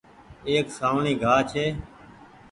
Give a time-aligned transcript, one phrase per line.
[0.47, 1.65] ايڪ سآوڻي گآه ڇي۔